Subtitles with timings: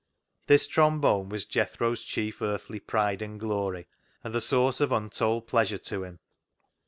[0.47, 3.85] This trombone was Jethro's chief earthly pride and glory,
[4.23, 6.17] and the source of untold pleasure to him.